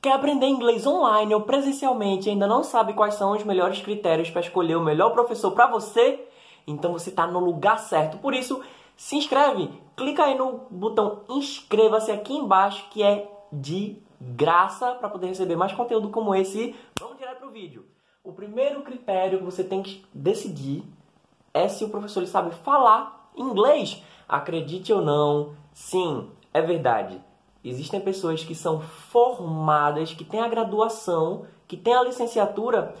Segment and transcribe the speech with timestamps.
[0.00, 4.30] Quer aprender inglês online ou presencialmente e ainda não sabe quais são os melhores critérios
[4.30, 6.26] para escolher o melhor professor para você?
[6.66, 8.18] Então você está no lugar certo.
[8.18, 8.62] Por isso,
[8.96, 15.28] se inscreve, clica aí no botão inscreva-se aqui embaixo que é de graça para poder
[15.28, 16.74] receber mais conteúdo como esse.
[16.98, 17.84] Vamos direto para o vídeo.
[18.24, 20.82] O primeiro critério que você tem que decidir
[21.52, 24.02] é se o professor ele sabe falar inglês.
[24.28, 27.20] Acredite ou não, sim, é verdade.
[27.68, 32.94] Existem pessoas que são formadas, que têm a graduação, que têm a licenciatura,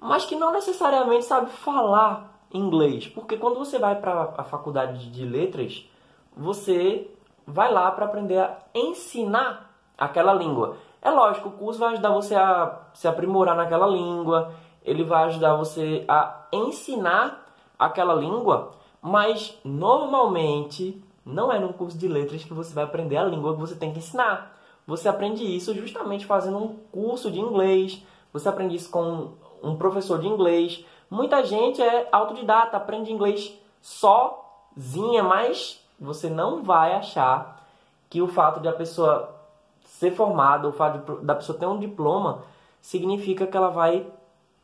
[0.00, 3.06] mas que não necessariamente sabem falar inglês.
[3.06, 5.88] Porque quando você vai para a faculdade de letras,
[6.36, 7.08] você
[7.46, 10.76] vai lá para aprender a ensinar aquela língua.
[11.02, 14.52] É lógico, o curso vai ajudar você a se aprimorar naquela língua,
[14.84, 17.46] ele vai ajudar você a ensinar
[17.78, 23.24] aquela língua, mas normalmente não é no curso de letras que você vai aprender a
[23.24, 24.56] língua que você tem que ensinar.
[24.86, 28.02] Você aprende isso justamente fazendo um curso de inglês,
[28.32, 30.84] você aprende isso com um professor de inglês.
[31.10, 37.66] Muita gente é autodidata, aprende inglês sozinha, mas você não vai achar
[38.08, 39.36] que o fato de a pessoa
[39.84, 42.42] ser formada, o fato de, da pessoa ter um diploma,
[42.80, 44.06] significa que ela vai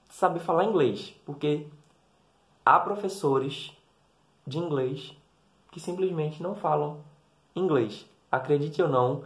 [0.08, 1.14] saber falar inglês.
[1.24, 1.66] Porque
[2.64, 3.72] há professores
[4.46, 5.14] de inglês
[5.77, 7.00] que simplesmente não falam
[7.55, 8.08] inglês.
[8.32, 9.24] Acredite ou não,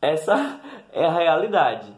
[0.00, 0.58] essa
[0.90, 1.92] é a realidade.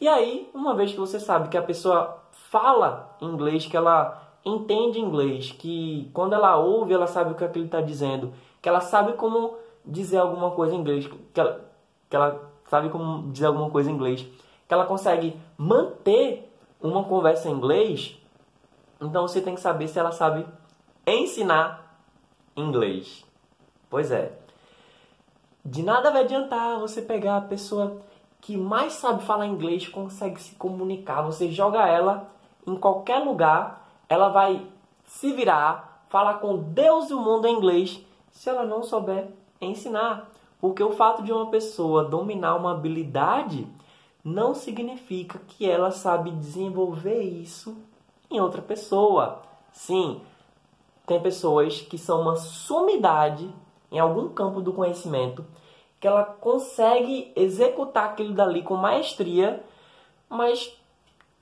[0.00, 5.00] E aí, uma vez que você sabe que a pessoa fala inglês, que ela entende
[5.00, 9.14] inglês, que quando ela ouve, ela sabe o que, ele está dizendo, que ela sabe
[9.14, 11.60] como dizer alguma coisa em inglês, que ela,
[12.08, 14.24] que ela sabe como dizer alguma coisa em inglês,
[14.68, 16.48] que ela consegue manter
[16.80, 18.16] uma conversa em inglês,
[19.00, 20.46] então você tem que saber se ela sabe
[21.04, 21.81] ensinar
[22.56, 23.24] inglês.
[23.88, 24.32] Pois é.
[25.64, 28.02] De nada vai adiantar você pegar a pessoa
[28.40, 32.28] que mais sabe falar inglês, consegue se comunicar, você joga ela
[32.66, 34.66] em qualquer lugar, ela vai
[35.04, 39.28] se virar, falar com Deus e o mundo em inglês, se ela não souber
[39.60, 40.28] ensinar.
[40.60, 43.66] Porque o fato de uma pessoa dominar uma habilidade
[44.24, 47.76] não significa que ela sabe desenvolver isso
[48.30, 49.42] em outra pessoa.
[49.72, 50.20] Sim,
[51.06, 53.52] tem pessoas que são uma sumidade
[53.90, 55.44] em algum campo do conhecimento,
[56.00, 59.62] que ela consegue executar aquilo dali com maestria,
[60.28, 60.76] mas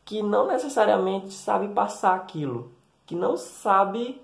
[0.04, 2.72] que não necessariamente sabe passar aquilo,
[3.06, 4.20] que não sabe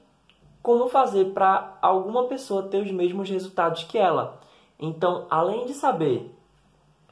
[0.62, 4.40] como fazer para alguma pessoa ter os mesmos resultados que ela.
[4.78, 6.34] Então, além de saber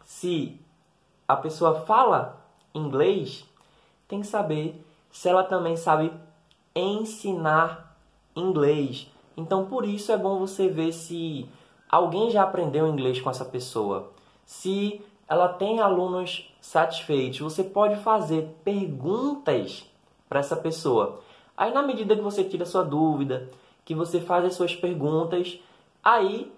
[0.05, 0.61] se
[1.27, 3.49] a pessoa fala inglês,
[4.09, 6.12] tem que saber se ela também sabe
[6.75, 7.94] ensinar
[8.34, 9.11] inglês.
[9.37, 11.49] Então, por isso é bom você ver se
[11.89, 14.11] alguém já aprendeu inglês com essa pessoa.
[14.45, 19.89] Se ela tem alunos satisfeitos, você pode fazer perguntas
[20.28, 21.21] para essa pessoa.
[21.56, 23.49] Aí, na medida que você tira sua dúvida,
[23.84, 25.59] que você faz as suas perguntas,
[26.03, 26.50] aí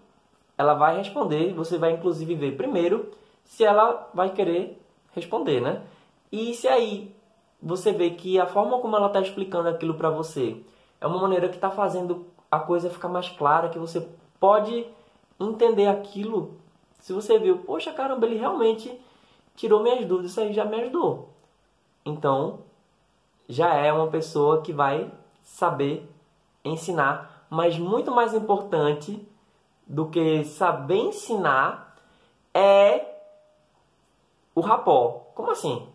[0.56, 1.52] ela vai responder.
[1.54, 3.10] Você vai inclusive ver primeiro
[3.44, 4.80] se ela vai querer
[5.14, 5.82] responder, né?
[6.30, 7.14] E se aí
[7.62, 10.60] você vê que a forma como ela está explicando aquilo para você
[11.00, 14.08] é uma maneira que está fazendo a coisa ficar mais clara, que você
[14.40, 14.86] pode
[15.38, 16.58] entender aquilo.
[17.00, 19.00] Se você viu, poxa caramba, ele realmente
[19.54, 21.30] tirou minhas dúvidas, isso aí já me ajudou.
[22.04, 22.60] Então,
[23.48, 25.10] já é uma pessoa que vai
[25.42, 26.08] saber
[26.64, 29.26] ensinar, mas muito mais importante
[29.86, 31.96] do que saber ensinar
[32.52, 33.16] é
[34.54, 35.26] o rapó.
[35.34, 35.86] Como assim?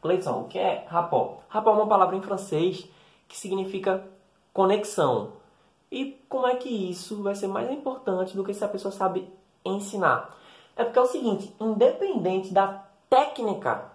[0.00, 1.38] Cleiton, o que é rapó?
[1.48, 2.88] Rapó é uma palavra em francês
[3.28, 4.04] que significa
[4.52, 5.34] conexão.
[5.92, 9.28] E como é que isso vai ser mais importante do que se a pessoa sabe
[9.64, 10.36] ensinar?
[10.74, 13.92] É porque é o seguinte, independente da técnica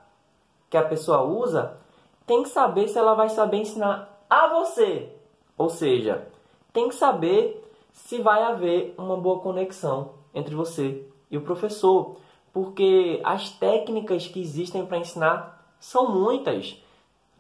[0.69, 1.77] que a pessoa usa,
[2.25, 5.13] tem que saber se ela vai saber ensinar a você.
[5.57, 6.27] Ou seja,
[6.71, 12.17] tem que saber se vai haver uma boa conexão entre você e o professor,
[12.51, 16.81] porque as técnicas que existem para ensinar são muitas.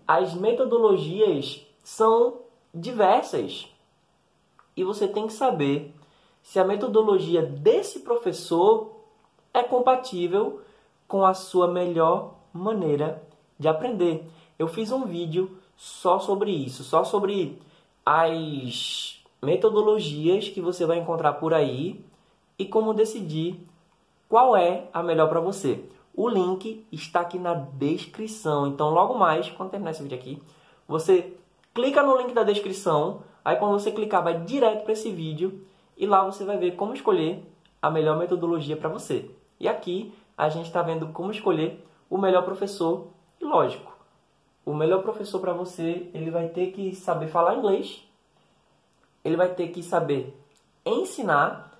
[0.07, 2.39] As metodologias são
[2.73, 3.67] diversas.
[4.75, 5.93] E você tem que saber
[6.41, 8.91] se a metodologia desse professor
[9.53, 10.61] é compatível
[11.07, 13.21] com a sua melhor maneira
[13.59, 14.27] de aprender.
[14.57, 17.61] Eu fiz um vídeo só sobre isso, só sobre
[18.05, 22.03] as metodologias que você vai encontrar por aí
[22.57, 23.59] e como decidir
[24.27, 25.83] qual é a melhor para você.
[26.15, 28.67] O link está aqui na descrição.
[28.67, 30.41] Então, logo mais, quando terminar esse vídeo aqui,
[30.87, 31.33] você
[31.73, 33.23] clica no link da descrição.
[33.43, 35.65] Aí quando você clicar, vai direto para esse vídeo
[35.97, 37.43] e lá você vai ver como escolher
[37.81, 39.29] a melhor metodologia para você.
[39.59, 43.07] E aqui a gente está vendo como escolher o melhor professor.
[43.39, 43.95] E lógico,
[44.65, 48.07] o melhor professor para você, ele vai ter que saber falar inglês,
[49.23, 50.37] ele vai ter que saber
[50.85, 51.77] ensinar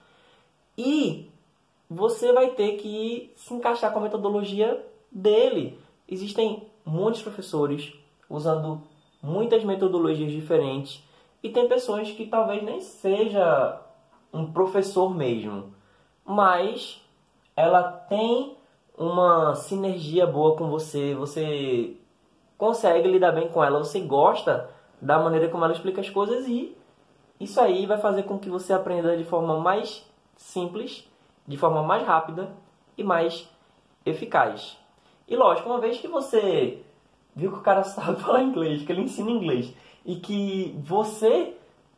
[0.78, 1.30] e
[1.89, 5.80] você vai ter que se encaixar com a metodologia dele.
[6.07, 7.94] Existem muitos professores
[8.30, 8.81] usando
[9.24, 11.02] muitas metodologias diferentes
[11.42, 13.80] e tem pessoas que talvez nem seja
[14.34, 15.74] um professor mesmo,
[16.25, 17.02] mas
[17.56, 18.58] ela tem
[18.98, 21.96] uma sinergia boa com você, você
[22.58, 24.70] consegue lidar bem com ela, você gosta
[25.02, 26.75] da maneira como ela explica as coisas e
[27.40, 30.06] isso aí vai fazer com que você aprenda de forma mais
[30.36, 31.10] simples,
[31.48, 32.52] de forma mais rápida
[32.98, 33.50] e mais
[34.06, 34.78] eficaz.
[35.28, 36.84] E lógico, uma vez que você
[37.35, 39.74] viu que o cara sabe falar inglês, que ele ensina inglês
[40.06, 41.56] e que você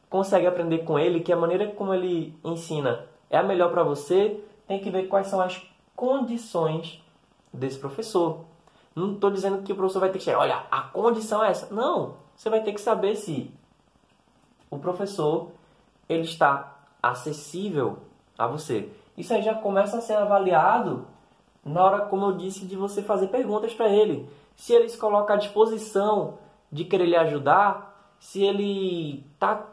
[0.09, 4.39] consegue aprender com ele, que a maneira como ele ensina é a melhor para você,
[4.67, 5.61] tem que ver quais são as
[5.95, 7.03] condições
[7.51, 8.45] desse professor.
[8.95, 11.73] Não estou dizendo que o professor vai ter que chegar, olha, a condição é essa.
[11.73, 13.51] Não, você vai ter que saber se
[14.69, 15.51] o professor
[16.07, 17.97] ele está acessível
[18.37, 18.89] a você.
[19.17, 21.07] Isso aí já começa a ser avaliado
[21.65, 24.29] na hora, como eu disse, de você fazer perguntas para ele.
[24.55, 26.37] Se ele se coloca à disposição
[26.71, 29.65] de querer lhe ajudar, se ele está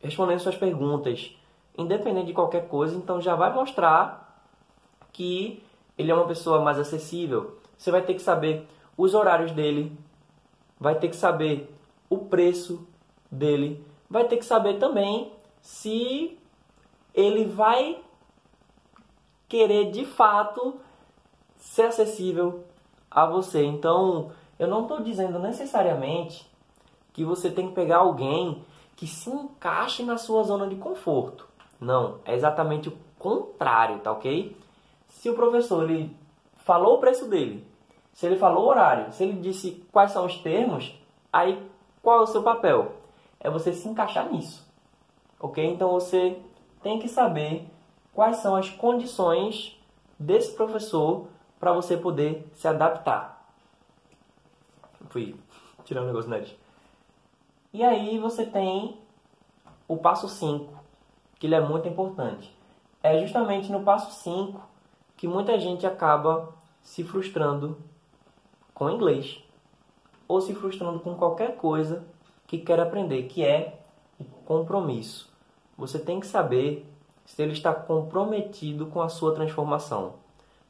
[0.00, 1.34] respondendo suas perguntas,
[1.76, 4.42] independente de qualquer coisa, então já vai mostrar
[5.12, 5.62] que
[5.96, 7.56] ele é uma pessoa mais acessível.
[7.76, 9.98] Você vai ter que saber os horários dele,
[10.78, 11.74] vai ter que saber
[12.10, 12.86] o preço
[13.30, 16.38] dele, vai ter que saber também se
[17.14, 18.00] ele vai
[19.48, 20.78] querer de fato
[21.58, 22.64] ser acessível
[23.10, 23.64] a você.
[23.64, 26.48] Então, eu não estou dizendo necessariamente
[27.12, 28.64] que você tem que pegar alguém
[28.96, 31.46] que se encaixe na sua zona de conforto.
[31.80, 34.56] Não, é exatamente o contrário, tá ok?
[35.08, 36.16] Se o professor ele
[36.56, 37.66] falou o preço dele,
[38.12, 40.92] se ele falou o horário, se ele disse quais são os termos,
[41.32, 41.62] aí
[42.02, 42.92] qual é o seu papel?
[43.38, 44.66] É você se encaixar nisso,
[45.38, 45.64] ok?
[45.64, 46.36] Então você
[46.82, 47.68] tem que saber
[48.12, 49.80] quais são as condições
[50.18, 51.28] desse professor
[51.58, 53.52] para você poder se adaptar.
[55.08, 55.34] Fui
[55.84, 56.54] tirar um negócio nariz.
[57.72, 58.98] E aí você tem
[59.86, 60.72] o passo 5,
[61.38, 62.54] que ele é muito importante.
[63.02, 64.60] É justamente no passo 5
[65.16, 67.78] que muita gente acaba se frustrando
[68.72, 69.42] com o inglês
[70.26, 72.04] ou se frustrando com qualquer coisa
[72.46, 73.80] que quer aprender, que é
[74.18, 75.30] o compromisso.
[75.76, 76.86] Você tem que saber
[77.24, 80.14] se ele está comprometido com a sua transformação.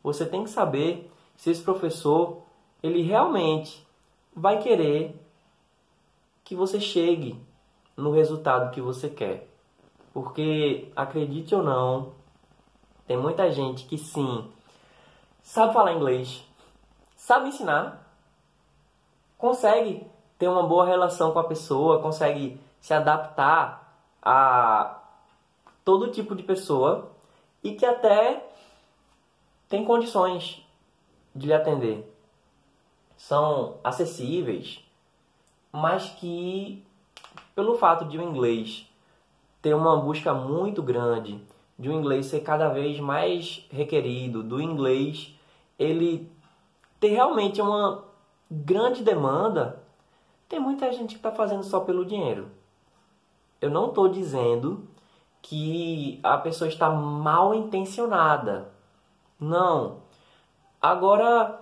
[0.02, 2.42] Você tem que saber se esse professor
[2.82, 3.86] ele realmente
[4.34, 5.14] vai querer
[6.44, 7.38] que você chegue
[7.96, 9.48] no resultado que você quer.
[10.12, 12.12] Porque acredite ou não,
[13.06, 14.50] tem muita gente que sim
[15.42, 16.44] sabe falar inglês,
[17.16, 18.06] sabe ensinar,
[19.36, 20.06] consegue
[20.38, 25.00] ter uma boa relação com a pessoa, consegue se adaptar a
[25.84, 27.10] todo tipo de pessoa
[27.62, 28.47] e que até
[29.68, 30.66] tem condições
[31.34, 32.10] de lhe atender.
[33.16, 34.82] São acessíveis,
[35.72, 36.84] mas que,
[37.54, 38.86] pelo fato de o inglês
[39.60, 41.40] ter uma busca muito grande,
[41.78, 45.34] de o inglês ser cada vez mais requerido, do inglês
[45.78, 46.30] ele
[46.98, 48.04] ter realmente uma
[48.50, 49.82] grande demanda,
[50.48, 52.48] tem muita gente que está fazendo só pelo dinheiro.
[53.60, 54.88] Eu não estou dizendo
[55.42, 58.72] que a pessoa está mal intencionada.
[59.40, 59.98] Não.
[60.80, 61.60] Agora,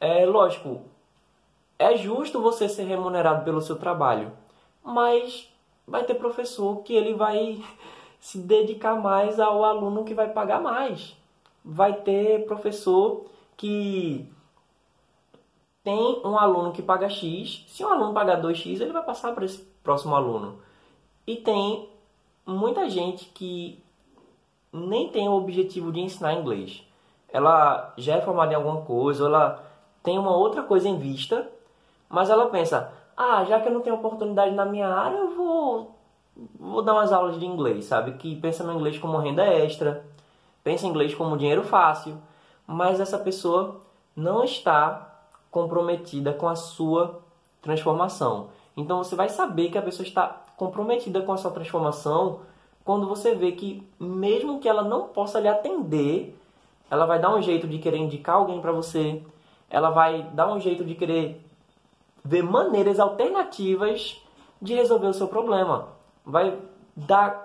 [0.00, 0.82] é lógico,
[1.78, 4.32] é justo você ser remunerado pelo seu trabalho,
[4.82, 5.50] mas
[5.86, 7.62] vai ter professor que ele vai
[8.20, 11.16] se dedicar mais ao aluno que vai pagar mais.
[11.64, 13.26] Vai ter professor
[13.56, 14.30] que
[15.82, 19.44] tem um aluno que paga X, se um aluno pagar 2X, ele vai passar para
[19.44, 20.58] esse próximo aluno.
[21.26, 21.88] E tem
[22.46, 23.78] muita gente que
[24.72, 26.82] nem tem o objetivo de ensinar inglês.
[27.34, 29.60] Ela já é formada em alguma coisa, ou ela
[30.04, 31.50] tem uma outra coisa em vista,
[32.08, 35.96] mas ela pensa: ah, já que eu não tenho oportunidade na minha área, eu vou,
[36.60, 38.12] vou dar umas aulas de inglês, sabe?
[38.12, 40.04] Que pensa no inglês como renda extra,
[40.62, 42.16] pensa em inglês como dinheiro fácil,
[42.64, 43.80] mas essa pessoa
[44.14, 47.20] não está comprometida com a sua
[47.60, 48.50] transformação.
[48.76, 52.42] Então você vai saber que a pessoa está comprometida com a sua transformação
[52.84, 56.38] quando você vê que, mesmo que ela não possa lhe atender,
[56.94, 59.22] ela vai dar um jeito de querer indicar alguém para você,
[59.68, 61.44] ela vai dar um jeito de querer
[62.24, 64.22] ver maneiras alternativas
[64.62, 65.88] de resolver o seu problema.
[66.24, 66.56] Vai
[66.96, 67.44] dar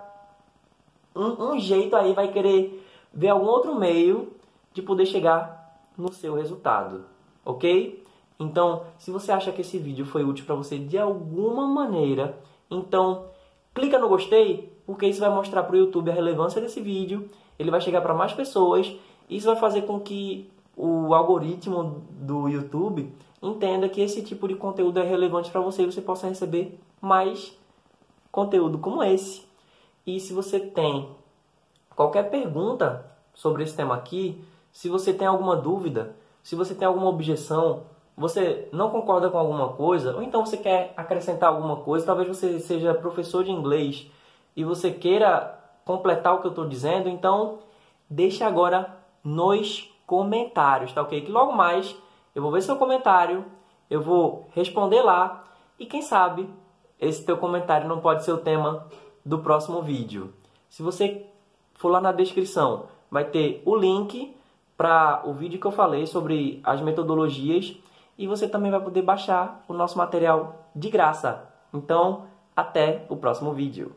[1.16, 4.32] um, um jeito aí, vai querer ver algum outro meio
[4.74, 7.06] de poder chegar no seu resultado,
[7.44, 8.06] ok?
[8.40, 12.38] Então, se você acha que esse vídeo foi útil para você de alguma maneira,
[12.72, 13.26] então
[13.74, 17.72] clica no gostei, porque isso vai mostrar para o YouTube a relevância desse vídeo, ele
[17.72, 18.96] vai chegar para mais pessoas,
[19.30, 25.00] isso vai fazer com que o algoritmo do YouTube entenda que esse tipo de conteúdo
[25.00, 27.58] é relevante para você e você possa receber mais
[28.32, 29.48] conteúdo como esse.
[30.06, 31.10] E se você tem
[31.96, 37.08] qualquer pergunta sobre esse tema aqui, se você tem alguma dúvida, se você tem alguma
[37.08, 37.84] objeção,
[38.16, 42.60] você não concorda com alguma coisa, ou então você quer acrescentar alguma coisa, talvez você
[42.60, 44.10] seja professor de inglês
[44.56, 47.60] e você queira completar o que eu estou dizendo, então
[48.10, 51.22] deixe agora nos comentários, tá ok?
[51.22, 51.96] Que logo mais
[52.34, 53.46] eu vou ver seu comentário,
[53.90, 55.44] eu vou responder lá
[55.78, 56.50] e quem sabe
[57.00, 58.88] esse teu comentário não pode ser o tema
[59.26, 60.34] do próximo vídeo.
[60.70, 61.26] Se você
[61.76, 64.36] for lá na descrição, vai ter o link
[64.78, 67.78] para o vídeo que eu falei sobre as metodologias
[68.18, 71.48] e você também vai poder baixar o nosso material de graça.
[71.74, 73.96] Então, até o próximo vídeo.